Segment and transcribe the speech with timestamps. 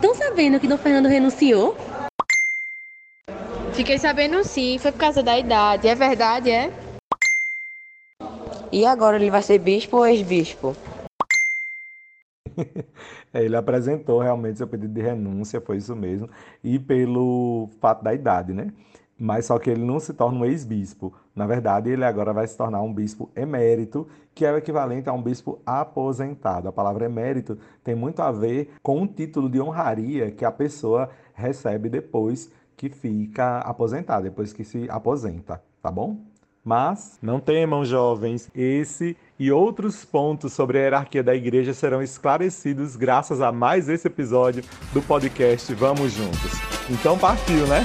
[0.00, 1.76] Estão sabendo que Dom Fernando renunciou?
[3.74, 5.86] Fiquei sabendo sim, foi por causa da idade.
[5.88, 6.72] É verdade, é?
[8.72, 10.74] E agora ele vai ser bispo ou ex-bispo?
[13.32, 16.28] É, ele apresentou realmente seu pedido de renúncia, foi isso mesmo,
[16.64, 18.72] e pelo fato da idade, né?
[19.22, 21.12] Mas só que ele não se torna um ex-bispo.
[21.36, 25.12] Na verdade, ele agora vai se tornar um bispo emérito, que é o equivalente a
[25.12, 26.68] um bispo aposentado.
[26.68, 31.10] A palavra emérito tem muito a ver com um título de honraria que a pessoa
[31.34, 36.16] recebe depois que fica aposentada, depois que se aposenta, tá bom?
[36.64, 42.96] Mas não temam, jovens, esse e outros pontos sobre a hierarquia da igreja serão esclarecidos
[42.96, 44.62] graças a mais esse episódio
[44.94, 46.52] do podcast Vamos Juntos.
[46.88, 47.82] Então partiu, né?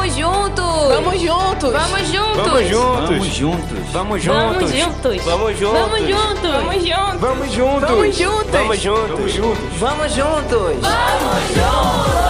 [0.00, 0.64] Vamos juntos!
[0.88, 1.72] Vamos juntos!
[1.72, 2.46] Vamos juntos!
[2.46, 3.84] Vamos juntos!
[3.92, 4.40] Vamos juntos!
[4.42, 5.26] Vamos juntos!
[5.26, 6.50] Vamos juntos!
[6.50, 7.20] Vamos juntos!
[7.20, 7.80] Vamos juntos!
[7.80, 8.50] Vamos juntos!
[8.50, 9.20] Vamos juntos!
[9.20, 9.76] Vamos juntos!
[9.78, 10.80] Vamos juntos!
[10.80, 12.20] Vamos juntos!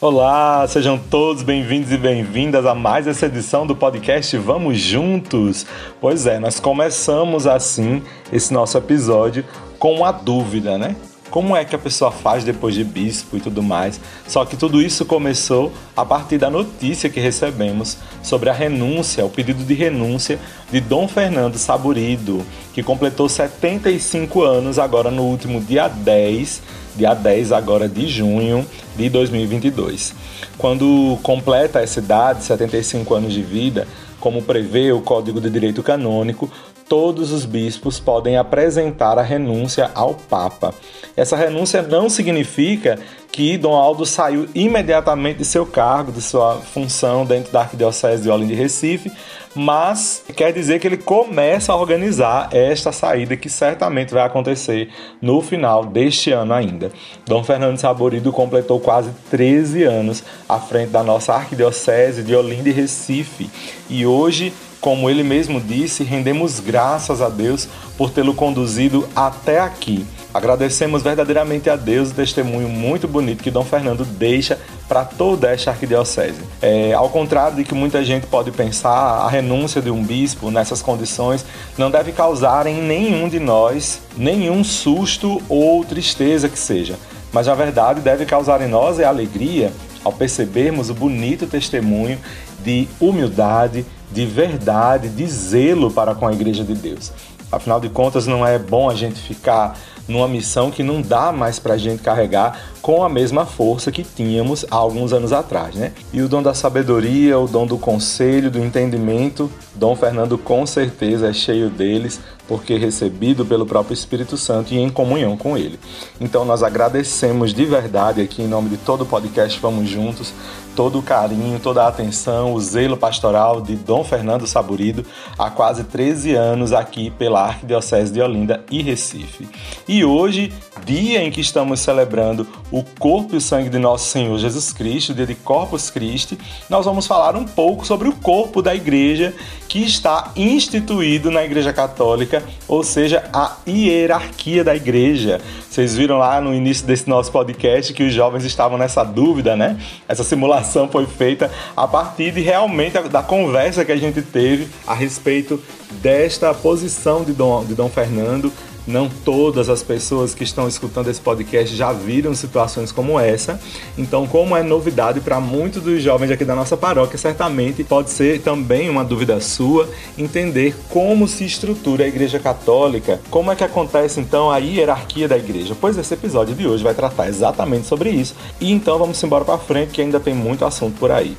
[0.00, 5.66] Olá, sejam todos bem-vindos e bem-vindas a mais essa edição do podcast Vamos Juntos.
[6.00, 8.02] Pois é, nós começamos assim
[8.32, 9.44] esse nosso episódio
[9.78, 10.96] com uma dúvida, né?
[11.30, 14.00] Como é que a pessoa faz depois de bispo e tudo mais?
[14.26, 19.30] Só que tudo isso começou a partir da notícia que recebemos sobre a renúncia, o
[19.30, 20.38] pedido de renúncia
[20.72, 26.62] de Dom Fernando Saburido, que completou 75 anos agora no último dia 10,
[26.96, 30.14] dia 10 agora de junho de 2022.
[30.56, 33.86] Quando completa essa idade, 75 anos de vida,
[34.18, 36.50] como prevê o Código de Direito Canônico,
[36.88, 40.72] todos os bispos podem apresentar a renúncia ao Papa.
[41.16, 42.98] Essa renúncia não significa
[43.30, 48.30] que Dom Aldo saiu imediatamente de seu cargo, de sua função dentro da Arquidiocese de
[48.30, 49.12] Olinda e Recife,
[49.54, 55.42] mas quer dizer que ele começa a organizar esta saída que certamente vai acontecer no
[55.42, 56.90] final deste ano ainda.
[57.26, 62.72] Dom Fernando Saborido completou quase 13 anos à frente da nossa Arquidiocese de Olinda e
[62.72, 63.50] Recife
[63.88, 70.06] e hoje como ele mesmo disse, rendemos graças a Deus por tê-lo conduzido até aqui.
[70.32, 75.70] Agradecemos verdadeiramente a Deus o testemunho muito bonito que Dom Fernando deixa para toda esta
[75.70, 76.40] arquidiocese.
[76.60, 80.82] É, ao contrário de que muita gente pode pensar, a renúncia de um bispo nessas
[80.82, 81.44] condições
[81.76, 86.96] não deve causar em nenhum de nós nenhum susto ou tristeza que seja,
[87.32, 89.72] mas na verdade deve causar em nós é alegria
[90.04, 92.18] ao percebermos o bonito testemunho
[92.62, 97.12] de humildade, de verdade, de zelo para com a Igreja de Deus.
[97.50, 99.74] Afinal de contas, não é bom a gente ficar
[100.06, 104.02] numa missão que não dá mais para a gente carregar com a mesma força que
[104.02, 105.92] tínhamos há alguns anos atrás, né?
[106.12, 111.28] E o dom da sabedoria, o dom do conselho, do entendimento, Dom Fernando com certeza
[111.28, 115.78] é cheio deles, porque recebido pelo próprio Espírito Santo e em comunhão com ele.
[116.18, 120.32] Então nós agradecemos de verdade aqui em nome de todo o podcast Vamos Juntos,
[120.78, 125.04] todo o carinho, toda a atenção, o zelo pastoral de Dom Fernando Saburido
[125.36, 129.48] há quase 13 anos aqui pela Arquidiocese de Olinda e Recife.
[129.88, 130.52] E hoje,
[130.86, 135.12] dia em que estamos celebrando o corpo e o sangue de nosso Senhor Jesus Cristo,
[135.12, 136.38] dia de Corpus Christi,
[136.70, 139.34] nós vamos falar um pouco sobre o corpo da igreja
[139.68, 145.40] que está instituído na Igreja Católica, ou seja, a hierarquia da igreja.
[145.68, 149.78] Vocês viram lá no início desse nosso podcast que os jovens estavam nessa dúvida, né?
[150.08, 154.94] Essa simulação foi feita a partir de realmente da conversa que a gente teve a
[154.94, 155.62] respeito
[156.02, 158.52] desta posição de Dom, de Dom Fernando
[158.88, 163.60] não todas as pessoas que estão escutando esse podcast já viram situações como essa.
[163.96, 168.40] Então, como é novidade para muitos dos jovens aqui da nossa paróquia, certamente pode ser
[168.40, 174.20] também uma dúvida sua entender como se estrutura a Igreja Católica, como é que acontece
[174.20, 175.76] então a hierarquia da igreja.
[175.78, 178.34] Pois esse episódio de hoje vai tratar exatamente sobre isso.
[178.58, 181.36] E então vamos embora para frente que ainda tem muito assunto por aí.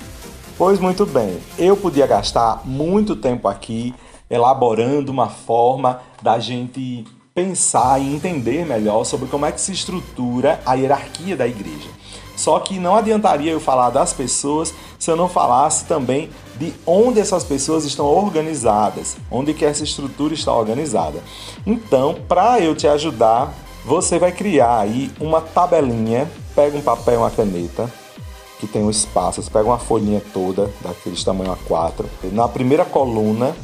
[0.58, 3.94] Pois muito bem, eu podia gastar muito tempo aqui
[4.30, 7.06] elaborando uma forma da gente
[7.40, 11.88] pensar e entender melhor sobre como é que se estrutura a hierarquia da igreja.
[12.36, 17.20] Só que não adiantaria eu falar das pessoas se eu não falasse também de onde
[17.20, 21.24] essas pessoas estão organizadas, onde que essa estrutura está organizada.
[21.66, 23.54] Então, para eu te ajudar,
[23.86, 27.90] você vai criar aí uma tabelinha, pega um papel e uma caneta,
[28.60, 32.06] que tem um espaço, você pega uma folhinha toda, daqueles tamanho A4.
[32.34, 33.56] Na primeira coluna,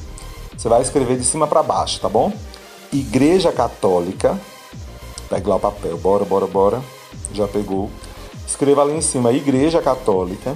[0.57, 2.31] você vai escrever de cima para baixo, tá bom?
[2.91, 4.39] Igreja Católica.
[5.29, 6.81] Pegue lá o papel, bora, bora, bora.
[7.33, 7.89] Já pegou.
[8.47, 10.55] Escreva ali em cima Igreja Católica.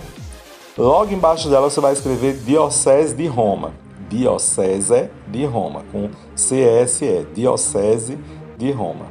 [0.77, 3.73] Logo embaixo dela você vai escrever Diocese de Roma.
[4.09, 8.17] Diocese de Roma, com CSE, Diocese
[8.57, 9.05] de Roma.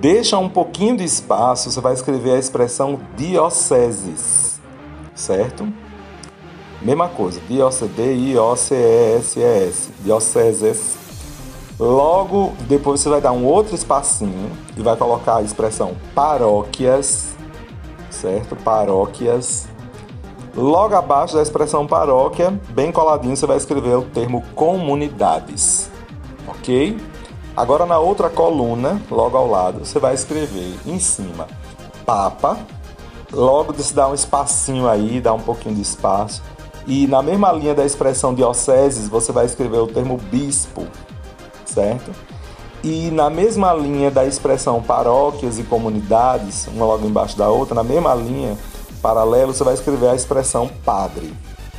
[0.00, 4.60] Deixa um pouquinho de espaço, você vai escrever a expressão dioceses,
[5.14, 5.68] certo?
[6.80, 8.30] Mesma coisa, D-I-O-C-E-S-E-S,
[10.00, 11.01] dioceses.
[11.78, 17.34] Logo depois você vai dar um outro espacinho e vai colocar a expressão paróquias,
[18.10, 18.54] certo?
[18.56, 19.68] Paróquias.
[20.54, 25.90] Logo abaixo da expressão paróquia, bem coladinho, você vai escrever o termo comunidades,
[26.46, 26.98] ok?
[27.56, 31.46] Agora na outra coluna, logo ao lado, você vai escrever em cima
[32.04, 32.58] Papa.
[33.32, 36.42] Logo se dá um espacinho aí, dá um pouquinho de espaço.
[36.86, 40.86] E na mesma linha da expressão dioceses, você vai escrever o termo bispo,
[41.72, 42.10] certo?
[42.82, 47.84] E na mesma linha da expressão paróquias e comunidades, uma logo embaixo da outra, na
[47.84, 48.58] mesma linha,
[49.00, 51.32] paralelo, você vai escrever a expressão padre.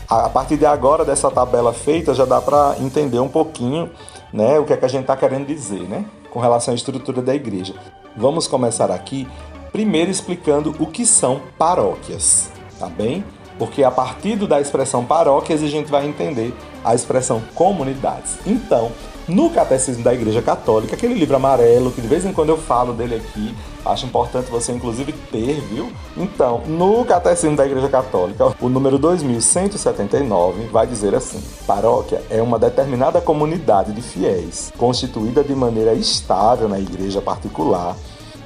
[0.10, 3.90] A partir de agora, dessa tabela feita, já dá para entender um pouquinho
[4.31, 7.22] né, o que é que a gente está querendo dizer né, com relação à estrutura
[7.22, 7.74] da igreja.
[8.16, 9.28] Vamos começar aqui,
[9.72, 12.50] primeiro explicando o que são paróquias,
[12.80, 13.24] tá bem?
[13.63, 18.38] Porque a partir da expressão paróquias a gente vai entender a expressão comunidades.
[18.45, 18.92] Então,
[19.25, 22.92] no Catecismo da Igreja Católica, aquele livro amarelo que de vez em quando eu falo
[22.92, 23.56] dele aqui,
[23.86, 25.94] acho importante você inclusive ter, viu?
[26.18, 32.60] Então, no Catecismo da Igreja Católica, o número 2179 vai dizer assim: Paróquia é uma
[32.60, 37.95] determinada comunidade de fiéis, constituída de maneira estável na igreja particular,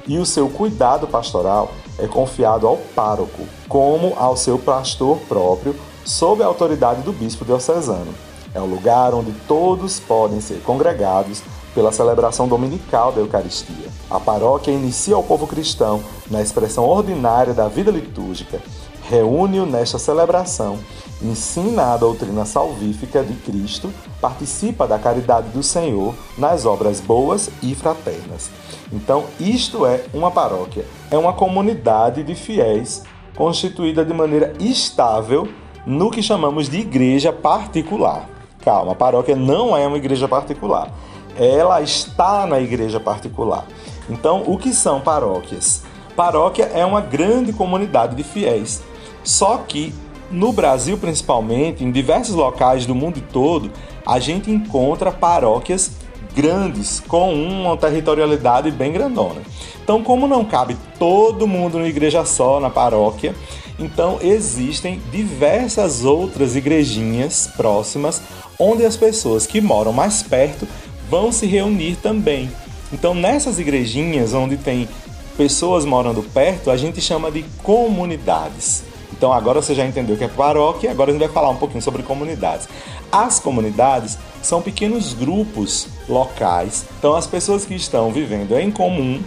[0.08, 6.42] e o seu cuidado pastoral é confiado ao pároco, como ao seu pastor próprio, sob
[6.42, 8.12] a autoridade do bispo diocesano.
[8.54, 11.42] É o lugar onde todos podem ser congregados
[11.74, 13.88] pela celebração dominical da Eucaristia.
[14.10, 18.60] A paróquia inicia o povo cristão na expressão ordinária da vida litúrgica,
[19.08, 20.78] reúne-o nesta celebração,
[21.22, 27.74] ensina a doutrina salvífica de Cristo, participa da caridade do Senhor nas obras boas e
[27.74, 28.50] fraternas.
[28.92, 33.02] Então, isto é uma paróquia, é uma comunidade de fiéis
[33.34, 35.48] constituída de maneira estável
[35.86, 38.28] no que chamamos de igreja particular.
[38.62, 40.92] Calma, a paróquia não é uma igreja particular.
[41.36, 43.64] Ela está na igreja particular.
[44.10, 45.82] Então, o que são paróquias?
[46.16, 48.82] Paróquia é uma grande comunidade de fiéis.
[49.28, 49.92] Só que
[50.30, 53.70] no Brasil, principalmente, em diversos locais do mundo todo,
[54.06, 55.90] a gente encontra paróquias
[56.34, 59.42] grandes com uma territorialidade bem grandona.
[59.84, 63.34] Então, como não cabe todo mundo numa igreja só, na paróquia,
[63.78, 68.22] então existem diversas outras igrejinhas próximas
[68.58, 70.66] onde as pessoas que moram mais perto
[71.10, 72.50] vão se reunir também.
[72.90, 74.88] Então, nessas igrejinhas onde tem
[75.36, 78.88] pessoas morando perto, a gente chama de comunidades.
[79.12, 81.56] Então, agora você já entendeu o que é paróquia, agora a gente vai falar um
[81.56, 82.68] pouquinho sobre comunidades.
[83.10, 86.86] As comunidades são pequenos grupos locais.
[86.98, 89.20] Então, as pessoas que estão vivendo em comum,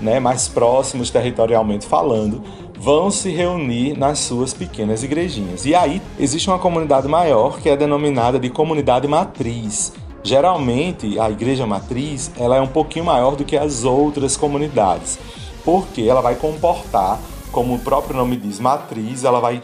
[0.00, 2.42] né, mais próximos territorialmente falando,
[2.78, 5.66] vão se reunir nas suas pequenas igrejinhas.
[5.66, 9.92] E aí existe uma comunidade maior que é denominada de comunidade matriz.
[10.22, 15.18] Geralmente a igreja matriz ela é um pouquinho maior do que as outras comunidades,
[15.64, 17.18] porque ela vai comportar,
[17.52, 19.62] como o próprio nome diz, matriz, ela vai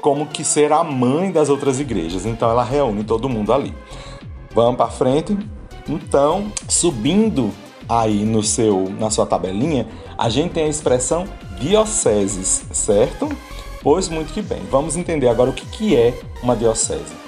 [0.00, 2.26] como que ser a mãe das outras igrejas.
[2.26, 3.74] Então ela reúne todo mundo ali.
[4.54, 5.36] Vamos para frente.
[5.88, 7.50] Então, subindo
[7.88, 9.86] aí no seu na sua tabelinha,
[10.16, 11.24] a gente tem a expressão
[11.58, 13.28] dioceses, certo?
[13.82, 14.60] Pois muito que bem.
[14.70, 17.24] Vamos entender agora o que, que é uma diocese.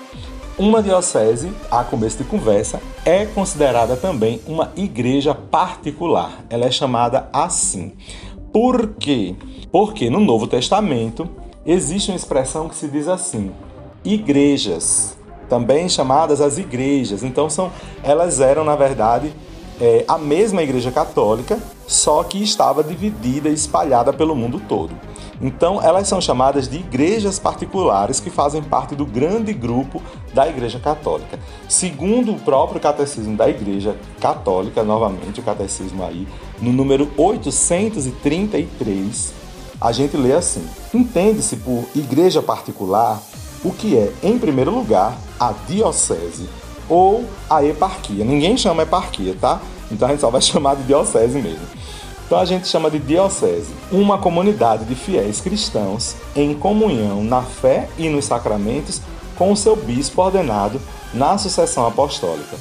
[0.58, 6.44] Uma diocese, a começo de conversa, é considerada também uma igreja particular.
[6.48, 7.92] Ela é chamada assim.
[8.54, 9.36] Por quê?
[9.70, 11.28] Porque no Novo Testamento
[11.64, 13.52] existe uma expressão que se diz assim:
[14.04, 15.16] igrejas,
[15.48, 17.22] também chamadas as igrejas.
[17.22, 17.70] Então são,
[18.02, 19.32] elas eram na verdade
[19.80, 24.92] é, a mesma Igreja Católica, só que estava dividida e espalhada pelo mundo todo.
[25.40, 30.80] Então, elas são chamadas de igrejas particulares que fazem parte do grande grupo da Igreja
[30.80, 31.38] Católica.
[31.68, 36.26] Segundo o próprio Catecismo da Igreja Católica, novamente o catecismo aí,
[36.58, 39.34] no número 833,
[39.86, 43.22] a gente lê assim: Entende-se por igreja particular
[43.64, 46.48] o que é, em primeiro lugar, a diocese
[46.88, 48.24] ou a eparquia.
[48.24, 49.60] Ninguém chama eparquia, tá?
[49.90, 51.64] Então a gente só vai chamar de diocese mesmo.
[52.26, 57.88] Então a gente chama de diocese uma comunidade de fiéis cristãos em comunhão na fé
[57.96, 59.00] e nos sacramentos
[59.36, 60.80] com o seu bispo ordenado
[61.14, 62.56] na sucessão apostólica.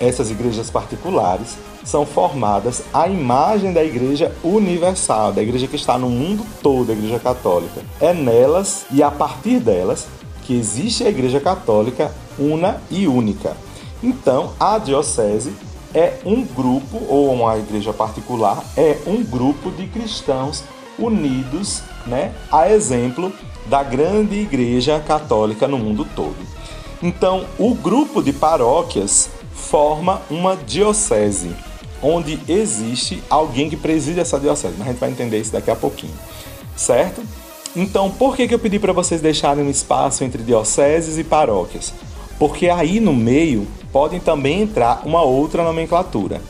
[0.00, 6.08] Essas igrejas particulares são formadas à imagem da Igreja Universal, da Igreja que está no
[6.08, 7.82] mundo todo, a Igreja Católica.
[8.00, 10.06] É nelas e a partir delas
[10.42, 13.56] que existe a Igreja Católica una e única.
[14.02, 15.52] Então, a diocese
[15.94, 20.64] é um grupo, ou uma igreja particular, é um grupo de cristãos
[20.98, 23.32] unidos, né, a exemplo
[23.66, 26.36] da grande igreja católica no mundo todo.
[27.02, 31.54] Então, o grupo de paróquias forma uma diocese,
[32.04, 34.74] onde existe alguém que preside essa diocese.
[34.76, 36.12] Mas a gente vai entender isso daqui a pouquinho,
[36.76, 37.22] certo?
[37.74, 41.94] Então, por que, que eu pedi para vocês deixarem um espaço entre dioceses e paróquias?
[42.38, 46.42] Porque aí no meio podem também entrar uma outra nomenclatura.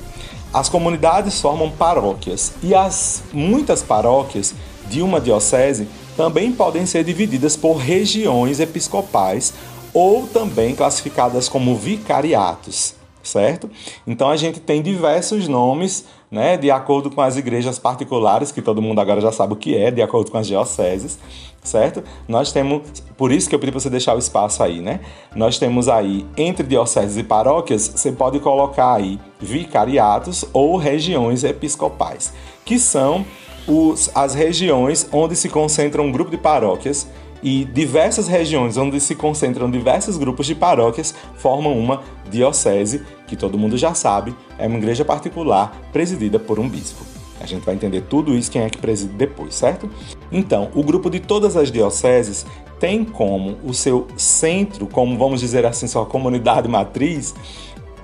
[0.52, 4.54] As comunidades formam paróquias e as muitas paróquias
[4.88, 9.52] de uma diocese também podem ser divididas por regiões episcopais
[9.92, 12.94] ou também classificadas como vicariatos,
[13.24, 13.68] certo?
[14.06, 18.82] Então a gente tem diversos nomes, né, de acordo com as igrejas particulares, que todo
[18.82, 21.18] mundo agora já sabe o que é, de acordo com as dioceses,
[21.62, 22.04] certo?
[22.28, 22.82] Nós temos,
[23.16, 25.00] por isso que eu pedi para você deixar o espaço aí, né?
[25.34, 32.32] Nós temos aí entre dioceses e paróquias, você pode colocar aí vicariatos ou regiões episcopais,
[32.64, 33.24] que são
[33.66, 37.08] os, as regiões onde se concentra um grupo de paróquias
[37.44, 43.58] e diversas regiões onde se concentram diversos grupos de paróquias formam uma diocese, que todo
[43.58, 47.04] mundo já sabe, é uma igreja particular presidida por um bispo.
[47.38, 49.90] A gente vai entender tudo isso quem é que preside depois, certo?
[50.32, 52.46] Então, o grupo de todas as dioceses
[52.80, 57.34] tem como o seu centro, como vamos dizer assim, sua comunidade matriz,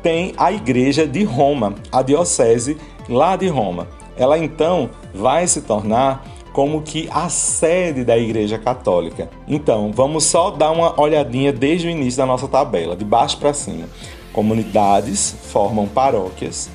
[0.02, 2.76] tem a igreja de Roma, a diocese
[3.08, 3.88] lá de Roma.
[4.18, 9.30] Ela então vai se tornar como que a sede da Igreja Católica.
[9.46, 13.52] Então, vamos só dar uma olhadinha desde o início da nossa tabela, de baixo para
[13.52, 13.88] cima.
[14.32, 16.70] Comunidades formam paróquias,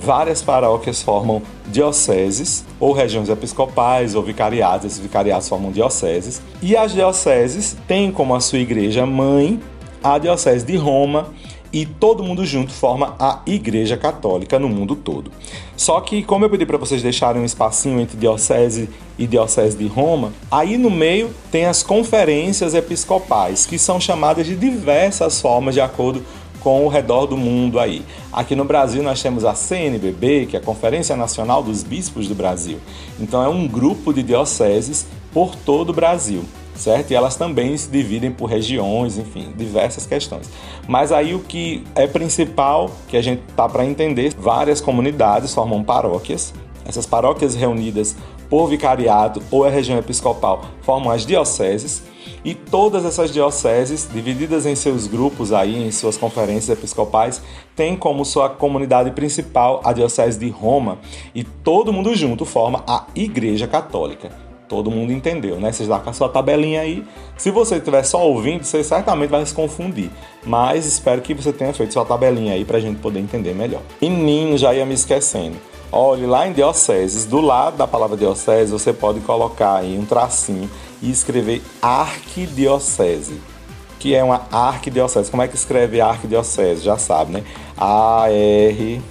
[0.00, 6.92] várias paróquias formam dioceses, ou regiões episcopais, ou vicariatos, esses vicariatos formam dioceses, e as
[6.92, 9.60] dioceses têm como a sua igreja mãe
[10.04, 11.28] a Diocese de Roma,
[11.74, 15.32] e todo mundo junto forma a Igreja Católica no mundo todo.
[15.76, 18.88] Só que, como eu pedi para vocês deixarem um espacinho entre diocese
[19.18, 24.54] e diocese de Roma, aí no meio tem as conferências episcopais, que são chamadas de
[24.54, 26.22] diversas formas de acordo
[26.60, 28.04] com o redor do mundo aí.
[28.32, 32.36] Aqui no Brasil nós temos a CNBB, que é a Conferência Nacional dos Bispos do
[32.36, 32.78] Brasil.
[33.18, 37.10] Então é um grupo de dioceses por todo o Brasil certo?
[37.10, 40.50] E elas também se dividem por regiões, enfim, diversas questões.
[40.88, 45.82] Mas aí o que é principal que a gente tá para entender, várias comunidades formam
[45.82, 46.52] paróquias.
[46.86, 48.14] Essas paróquias reunidas
[48.50, 52.02] por vicariado ou a região episcopal formam as dioceses.
[52.44, 57.40] E todas essas dioceses, divididas em seus grupos aí, em suas conferências episcopais,
[57.74, 60.98] têm como sua comunidade principal a diocese de Roma
[61.34, 64.53] e todo mundo junto forma a Igreja Católica.
[64.74, 65.70] Todo mundo entendeu, né?
[65.70, 67.04] Vocês lá com a sua tabelinha aí.
[67.36, 70.10] Se você estiver só ouvindo, você certamente vai se confundir.
[70.44, 73.82] Mas espero que você tenha feito sua tabelinha aí para a gente poder entender melhor.
[74.02, 75.56] Menino, já ia me esquecendo.
[75.92, 80.68] Olhe lá em dioceses, do lado da palavra diocese, você pode colocar aí um tracinho
[81.00, 83.40] e escrever arquidiocese,
[84.00, 85.30] que é uma arquidiocese.
[85.30, 86.82] Como é que escreve arquidiocese?
[86.82, 87.44] Já sabe, né?
[87.76, 89.02] A-R-Q-U-I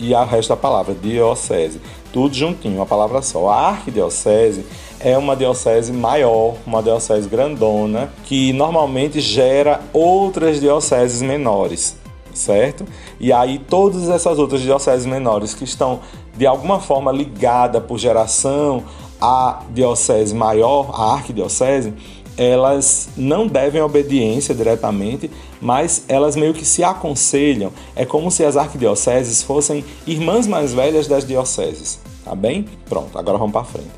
[0.00, 1.78] e a resto da palavra, diocese
[2.12, 3.48] tudo juntinho, uma palavra só.
[3.48, 4.64] A arquidiocese
[5.00, 11.96] é uma diocese maior, uma diocese grandona, que normalmente gera outras dioceses menores,
[12.32, 12.84] certo?
[13.18, 16.00] E aí todas essas outras dioceses menores que estão
[16.36, 18.84] de alguma forma ligadas por geração
[19.20, 21.94] à diocese maior, à arquidiocese,
[22.36, 27.72] elas não devem obediência diretamente, mas elas meio que se aconselham.
[27.94, 32.66] É como se as arquidioceses fossem irmãs mais velhas das dioceses, tá bem?
[32.88, 33.90] Pronto, agora vamos para frente.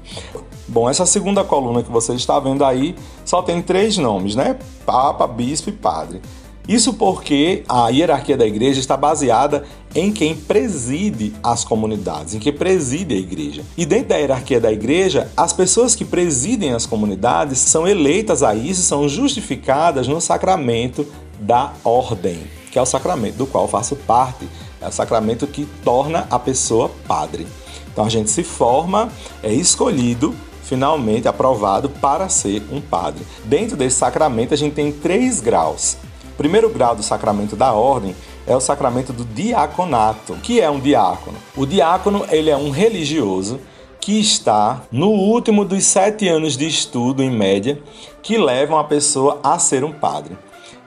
[0.66, 4.58] Bom, essa segunda coluna que você está vendo aí só tem três nomes, né?
[4.86, 6.20] Papa, bispo e padre.
[6.66, 12.52] Isso porque a hierarquia da igreja está baseada em quem preside as comunidades, em quem
[12.52, 13.62] preside a igreja.
[13.76, 18.54] E dentro da hierarquia da igreja, as pessoas que presidem as comunidades são eleitas a
[18.54, 21.06] isso, são justificadas no sacramento
[21.38, 22.38] da ordem,
[22.72, 24.48] que é o sacramento do qual faço parte.
[24.80, 27.46] É o sacramento que torna a pessoa padre.
[27.92, 29.10] Então a gente se forma,
[29.42, 33.24] é escolhido finalmente aprovado para ser um padre.
[33.44, 35.96] Dentro desse sacramento, a gente tem três graus.
[36.34, 38.12] O primeiro grau do sacramento da ordem
[38.44, 40.32] é o sacramento do diaconato.
[40.32, 41.38] O que é um diácono?
[41.56, 43.60] O diácono ele é um religioso
[44.00, 47.80] que está no último dos sete anos de estudo, em média,
[48.20, 50.36] que levam a pessoa a ser um padre.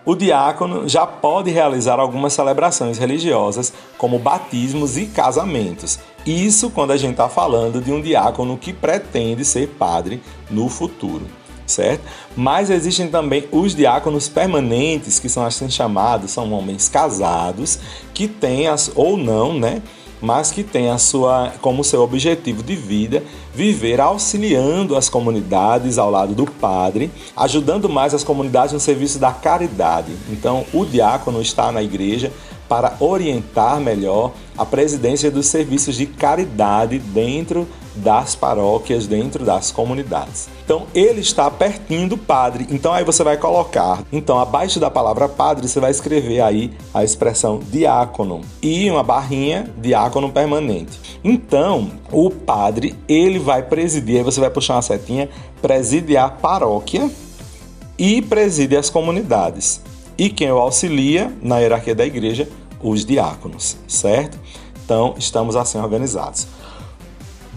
[0.08, 6.00] o diácono já pode realizar algumas celebrações religiosas, como batismos e casamentos.
[6.26, 11.26] Isso quando a gente está falando de um diácono que pretende ser padre no futuro,
[11.68, 12.02] certo?
[12.36, 17.80] Mas existem também os diáconos permanentes, que são assim chamados, são homens casados,
[18.14, 19.82] que têm as, ou não, né?
[20.22, 26.10] mas que tem a sua como seu objetivo de vida viver auxiliando as comunidades ao
[26.10, 30.12] lado do padre, ajudando mais as comunidades no serviço da caridade.
[30.30, 32.32] Então, o diácono está na igreja
[32.68, 40.50] para orientar melhor a presidência dos serviços de caridade dentro das paróquias, dentro das comunidades.
[40.64, 42.68] Então, ele está pertinho do padre.
[42.70, 44.04] Então, aí você vai colocar.
[44.12, 49.72] Então, abaixo da palavra padre, você vai escrever aí a expressão diácono e uma barrinha
[49.78, 51.00] diácono permanente.
[51.24, 55.30] Então, o padre, ele vai presidir, aí você vai puxar uma setinha,
[55.62, 57.10] preside a paróquia
[57.98, 59.82] e preside as comunidades.
[60.18, 62.50] E quem o auxilia na hierarquia da igreja?
[62.82, 64.40] Os diáconos, certo?
[64.84, 66.48] Então, estamos assim organizados.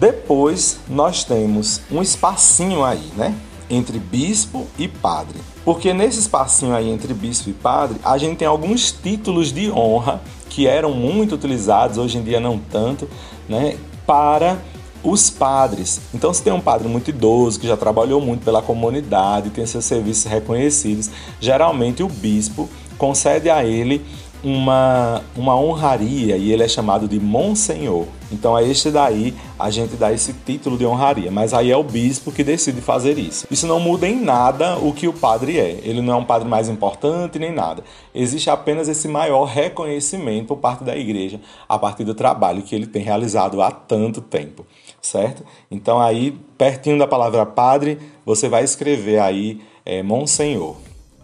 [0.01, 3.35] Depois, nós temos um espacinho aí, né?
[3.69, 5.37] Entre bispo e padre.
[5.63, 10.19] Porque nesse espacinho aí entre bispo e padre, a gente tem alguns títulos de honra
[10.49, 13.07] que eram muito utilizados, hoje em dia não tanto,
[13.47, 13.77] né?
[14.03, 14.57] Para
[15.03, 16.01] os padres.
[16.15, 19.85] Então, se tem um padre muito idoso, que já trabalhou muito pela comunidade, tem seus
[19.85, 22.67] serviços reconhecidos, geralmente o bispo
[22.97, 24.03] concede a ele
[24.43, 28.07] uma, uma honraria e ele é chamado de Monsenhor.
[28.31, 31.83] Então é este daí a gente dá esse título de honraria, mas aí é o
[31.83, 33.45] bispo que decide fazer isso.
[33.51, 35.79] Isso não muda em nada o que o padre é.
[35.83, 37.83] Ele não é um padre mais importante nem nada.
[38.15, 42.87] Existe apenas esse maior reconhecimento por parte da igreja a partir do trabalho que ele
[42.87, 44.65] tem realizado há tanto tempo,
[45.01, 45.43] certo?
[45.69, 50.75] Então aí pertinho da palavra padre você vai escrever aí é, Monsenhor,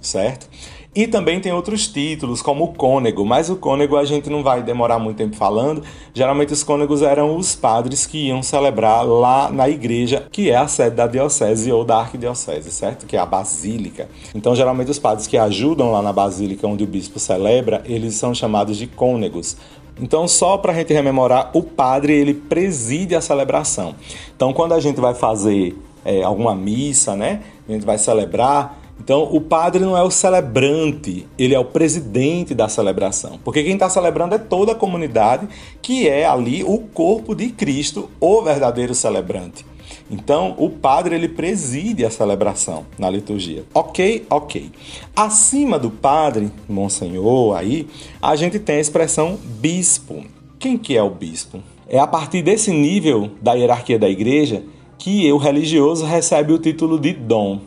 [0.02, 0.50] certo?
[0.98, 4.64] E também tem outros títulos, como o cônego, mas o cônego a gente não vai
[4.64, 5.84] demorar muito tempo falando.
[6.12, 10.68] Geralmente os cônegos eram os padres que iam celebrar lá na igreja, que é a
[10.68, 13.06] sede da diocese ou da arquidiocese, certo?
[13.06, 14.10] Que é a basílica.
[14.34, 18.34] Então, geralmente os padres que ajudam lá na basílica onde o bispo celebra, eles são
[18.34, 19.56] chamados de cônegos.
[20.02, 23.94] Então, só para a gente rememorar, o padre ele preside a celebração.
[24.36, 27.42] Então, quando a gente vai fazer é, alguma missa, né?
[27.70, 32.54] A gente vai celebrar então, o padre não é o celebrante, ele é o presidente
[32.54, 33.40] da celebração.
[33.44, 35.48] Porque quem está celebrando é toda a comunidade,
[35.82, 39.66] que é ali o corpo de Cristo, o verdadeiro celebrante.
[40.10, 43.64] Então, o padre ele preside a celebração na liturgia.
[43.74, 44.26] Ok?
[44.30, 44.72] Ok.
[45.16, 47.88] Acima do padre, monsenhor, aí,
[48.22, 50.24] a gente tem a expressão bispo.
[50.60, 51.62] Quem que é o bispo?
[51.90, 54.64] É a partir desse nível da hierarquia da igreja
[54.98, 57.62] que o religioso recebe o título de dom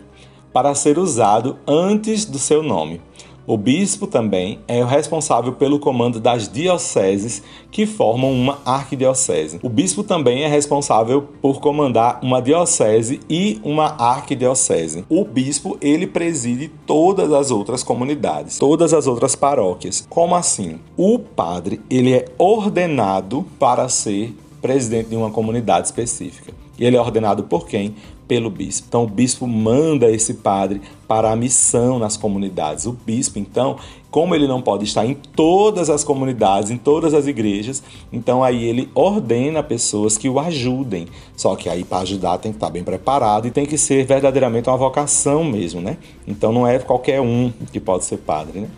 [0.53, 3.01] para ser usado antes do seu nome.
[3.47, 9.59] O bispo também é o responsável pelo comando das dioceses que formam uma arquidiocese.
[9.61, 15.05] O bispo também é responsável por comandar uma diocese e uma arquidiocese.
[15.09, 20.07] O bispo, ele preside todas as outras comunidades, todas as outras paróquias.
[20.09, 20.79] Como assim?
[20.97, 24.33] O padre, ele é ordenado para ser
[24.63, 26.53] presidente de uma comunidade específica.
[26.79, 27.95] E ele é ordenado por quem?
[28.31, 28.87] Pelo bispo.
[28.88, 32.87] Então, o bispo manda esse padre para a missão nas comunidades.
[32.87, 33.77] O bispo, então,
[34.09, 38.62] como ele não pode estar em todas as comunidades, em todas as igrejas, então aí
[38.62, 41.09] ele ordena pessoas que o ajudem.
[41.37, 44.69] Só que aí para ajudar tem que estar bem preparado e tem que ser verdadeiramente
[44.69, 45.97] uma vocação mesmo, né?
[46.25, 48.69] Então não é qualquer um que pode ser padre, né?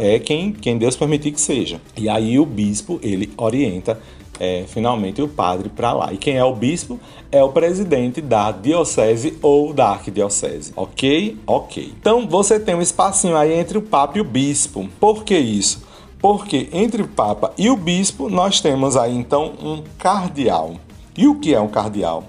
[0.00, 1.80] É quem, quem Deus permitir que seja.
[1.96, 4.00] E aí o bispo, ele orienta
[4.40, 6.12] é, finalmente o padre para lá.
[6.12, 6.98] E quem é o bispo?
[7.30, 10.72] É o presidente da diocese ou da arquidiocese.
[10.74, 11.38] Ok?
[11.46, 11.92] Ok.
[12.00, 14.88] Então você tem um espacinho aí entre o papa e o bispo.
[14.98, 15.84] Por que isso?
[16.18, 20.76] Porque entre o papa e o bispo nós temos aí então um cardeal.
[21.16, 22.24] E o que é um cardeal?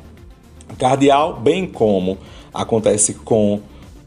[0.77, 2.17] Cardeal, bem como
[2.53, 3.61] acontece com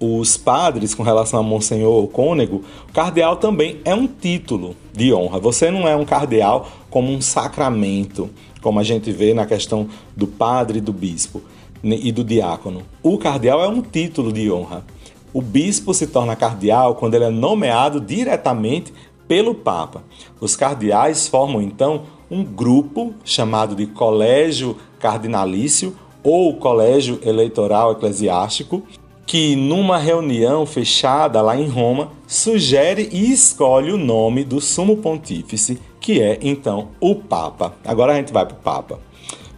[0.05, 5.12] os padres com relação a Monsenhor ou Cônego, o cardeal também é um título de
[5.12, 5.38] honra.
[5.38, 8.29] Você não é um cardeal como um sacramento,
[8.61, 11.43] como a gente vê na questão do padre e do bispo
[11.83, 12.83] e do diácono.
[13.03, 14.85] O cardeal é um título de honra.
[15.33, 18.93] O bispo se torna cardeal quando ele é nomeado diretamente
[19.27, 20.03] pelo Papa.
[20.40, 28.83] Os cardeais formam então um grupo chamado de Colégio Cardinalício ou Colégio Eleitoral Eclesiástico,
[29.27, 35.81] que numa reunião fechada lá em Roma sugere e escolhe o nome do sumo pontífice,
[36.01, 37.75] que é então o Papa.
[37.85, 39.01] Agora a gente vai para o Papa.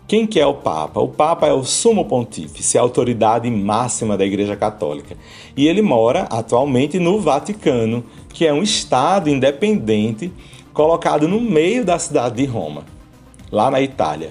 [0.06, 1.00] Quem que é o Papa?
[1.00, 5.16] O Papa é o sumo pontífice, a autoridade máxima da Igreja Católica.
[5.56, 10.32] E ele mora atualmente no Vaticano, que é um estado independente
[10.72, 12.84] colocado no meio da cidade de Roma,
[13.50, 14.30] lá na Itália.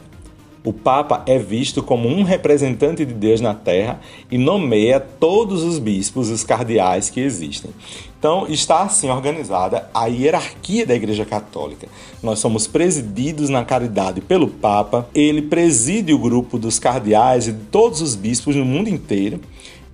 [0.66, 4.02] O Papa é visto como um representante de Deus na Terra
[4.32, 7.70] e nomeia todos os bispos, os cardeais que existem.
[8.18, 11.88] Então, está assim organizada a hierarquia da Igreja Católica.
[12.24, 17.66] Nós somos presididos na caridade pelo Papa, ele preside o grupo dos cardeais e de
[17.66, 19.40] todos os bispos no mundo inteiro,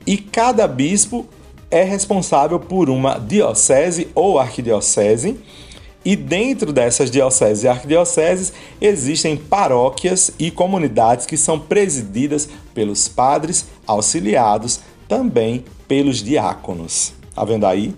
[0.07, 1.25] e cada bispo
[1.69, 5.37] é responsável por uma diocese ou arquidiocese
[6.03, 13.67] e dentro dessas dioceses e arquidioceses existem paróquias e comunidades que são presididas pelos padres
[13.85, 17.13] auxiliados também pelos diáconos.
[17.35, 17.93] Tá vendo aí?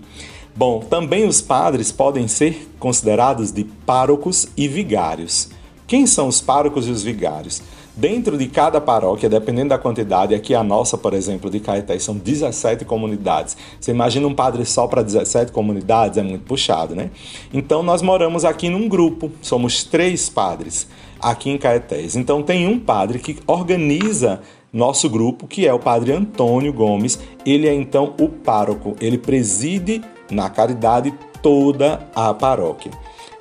[0.55, 5.49] Bom, também os padres podem ser considerados de párocos e vigários.
[5.87, 7.61] Quem são os párocos e os vigários?
[7.95, 12.17] Dentro de cada paróquia, dependendo da quantidade, aqui a nossa, por exemplo, de Caetés, são
[12.17, 13.55] 17 comunidades.
[13.79, 16.17] Você imagina um padre só para 17 comunidades?
[16.17, 17.11] É muito puxado, né?
[17.53, 20.87] Então nós moramos aqui num grupo, somos três padres
[21.21, 22.15] aqui em Caetés.
[22.15, 24.41] Então tem um padre que organiza
[24.73, 27.19] nosso grupo, que é o padre Antônio Gomes.
[27.45, 30.01] Ele é então o pároco, ele preside
[30.31, 32.91] na caridade toda a paróquia.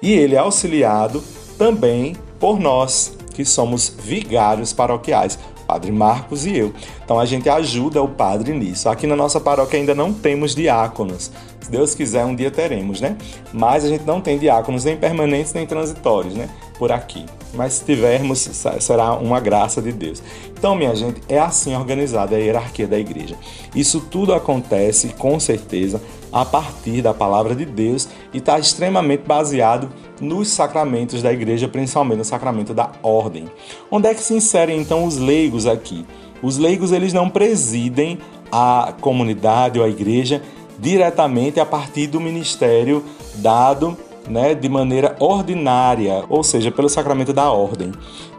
[0.02, 1.24] E ele é auxiliado
[1.56, 6.72] também por nós, que somos vigários paroquiais, Padre Marcos e eu.
[7.04, 8.88] Então a gente ajuda o padre nisso.
[8.88, 11.30] Aqui na nossa paróquia ainda não temos diáconos.
[11.60, 13.16] Se Deus quiser, um dia teremos, né?
[13.52, 16.48] Mas a gente não tem diáconos nem permanentes nem transitórios, né?
[16.78, 17.24] Por aqui.
[17.54, 18.38] Mas se tivermos,
[18.80, 20.22] será uma graça de Deus.
[20.50, 23.36] Então, minha gente, é assim organizada a hierarquia da igreja.
[23.74, 26.00] Isso tudo acontece, com certeza,
[26.32, 29.90] a partir da palavra de Deus e está extremamente baseado
[30.22, 33.50] nos sacramentos da igreja, principalmente no sacramento da ordem.
[33.90, 36.06] Onde é que se inserem então os leigos aqui?
[36.40, 38.18] Os leigos eles não presidem
[38.50, 40.40] a comunidade ou a igreja
[40.78, 43.04] diretamente a partir do ministério
[43.34, 43.96] dado
[44.28, 47.92] né, de maneira ordinária, ou seja, pelo sacramento da ordem.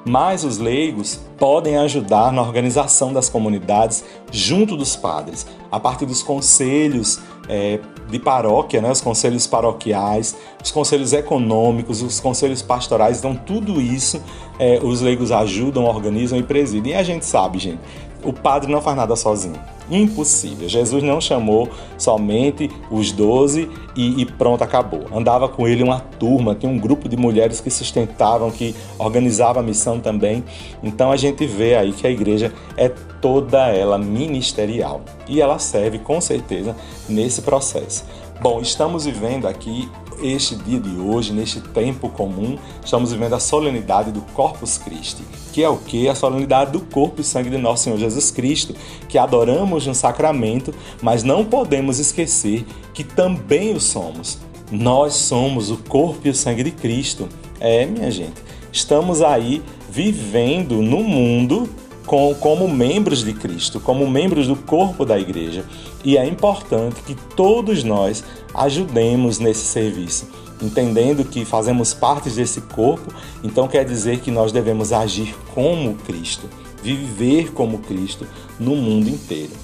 [0.06, 6.24] Mas os leigos podem ajudar na organização das comunidades junto dos padres, a partir dos
[6.24, 7.80] conselhos é,
[8.10, 13.20] de paróquia, né, os conselhos paroquiais, os conselhos econômicos, os conselhos pastorais.
[13.20, 14.22] Então, tudo isso
[14.60, 16.94] é, os leigos ajudam, organizam e presidem.
[16.94, 17.80] E a gente sabe, gente,
[18.24, 19.60] o padre não faz nada sozinho.
[19.90, 20.68] Impossível.
[20.70, 25.06] Jesus não chamou somente os doze e, e, pronto, acabou.
[25.14, 29.64] Andava com ele uma turma, tinha um grupo de mulheres que sustentavam, que organizava a
[29.64, 30.44] missão também.
[30.82, 36.00] Então a gente vê aí que a igreja é toda ela ministerial e ela serve
[36.00, 36.76] com certeza
[37.08, 38.06] nesse processo.
[38.42, 39.90] Bom, estamos vivendo aqui
[40.22, 45.64] este dia de hoje, neste tempo comum, estamos vivendo a solenidade do Corpus Christi, que
[45.64, 46.08] é o que?
[46.08, 48.76] A solenidade do corpo e sangue de nosso Senhor Jesus Cristo,
[49.08, 54.40] que adoramos no sacramento, mas não podemos esquecer que também o somos.
[54.72, 57.30] Nós somos o corpo e o sangue de Cristo.
[57.60, 61.70] É, minha gente, estamos aí vivendo no mundo
[62.06, 65.66] com, como membros de Cristo, como membros do corpo da igreja.
[66.04, 70.28] E é importante que todos nós ajudemos nesse serviço,
[70.62, 73.14] entendendo que fazemos parte desse corpo,
[73.44, 76.50] então quer dizer que nós devemos agir como Cristo,
[76.82, 78.28] viver como Cristo
[78.60, 79.64] no mundo inteiro.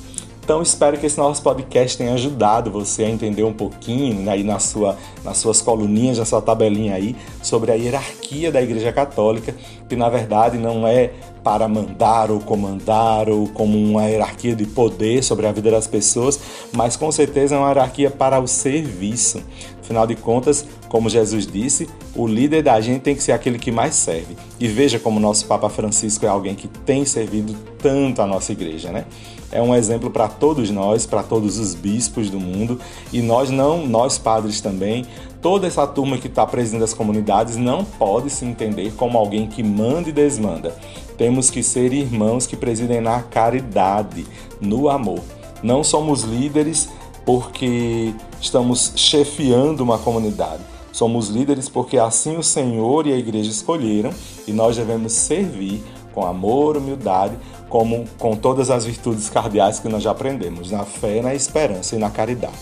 [0.50, 4.44] Então espero que esse nosso podcast tenha ajudado você a entender um pouquinho né, aí
[4.44, 9.54] na sua, nas suas coluninhas, na sua tabelinha aí, sobre a hierarquia da Igreja Católica,
[9.88, 11.12] que na verdade não é
[11.50, 16.40] para mandar ou comandar ou como uma hierarquia de poder sobre a vida das pessoas,
[16.72, 19.42] mas com certeza é uma hierarquia para o serviço.
[19.82, 23.72] Afinal de contas, como Jesus disse, o líder da gente tem que ser aquele que
[23.72, 24.38] mais serve.
[24.60, 28.92] E veja como nosso Papa Francisco é alguém que tem servido tanto a nossa igreja,
[28.92, 29.06] né?
[29.52, 32.80] É um exemplo para todos nós, para todos os bispos do mundo
[33.12, 35.06] e nós não, nós padres também,
[35.42, 39.64] toda essa turma que está presidindo as comunidades não pode se entender como alguém que
[39.64, 40.76] manda e desmanda.
[41.18, 44.26] Temos que ser irmãos que presidem na caridade,
[44.62, 45.20] no amor.
[45.62, 46.88] Não somos líderes
[47.26, 50.64] porque estamos chefiando uma comunidade.
[50.92, 54.12] Somos líderes porque assim o Senhor e a igreja escolheram
[54.48, 55.84] e nós devemos servir
[56.14, 57.38] com amor, humildade,
[57.70, 62.00] como com todas as virtudes cardeais que nós já aprendemos, na fé, na esperança e
[62.00, 62.58] na caridade.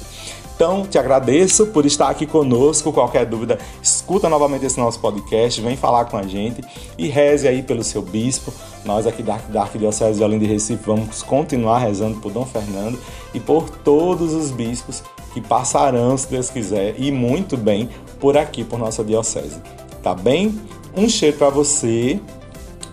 [0.58, 2.92] Então, te agradeço por estar aqui conosco.
[2.92, 6.64] Qualquer dúvida, escuta novamente esse nosso podcast, vem falar com a gente
[6.98, 8.52] e reze aí pelo seu bispo.
[8.84, 13.00] Nós aqui da, Arquidiocese de Olinda e Recife vamos continuar rezando por Dom Fernando
[13.36, 17.88] e por todos os bispos que passarão, se Deus quiser, e muito bem
[18.20, 19.62] por aqui, por nossa diocese.
[20.02, 20.60] Tá bem?
[20.96, 22.20] Um cheiro para você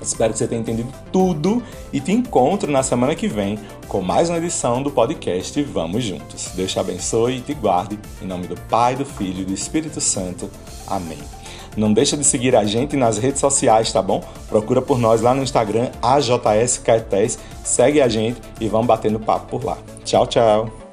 [0.04, 1.62] Espero que você tenha entendido tudo
[1.92, 6.50] e te encontro na semana que vem com mais uma edição do podcast Vamos Juntos.
[6.54, 7.98] Deus te abençoe e te guarde.
[8.22, 10.50] Em nome do Pai, do Filho e do Espírito Santo.
[10.86, 11.18] Amém.
[11.76, 14.22] Não deixa de seguir a gente nas redes sociais, tá bom?
[14.48, 17.38] Procura por nós lá no Instagram, AJSCaetés.
[17.64, 19.78] Segue a gente e vamos batendo papo por lá.
[20.04, 20.83] Tchau, tchau.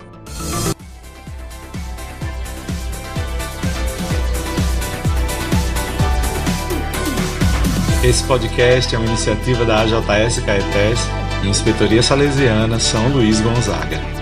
[8.12, 11.00] Esse podcast é uma iniciativa da AJS Caetés
[11.46, 14.21] Inspetoria Salesiana São Luís Gonzaga.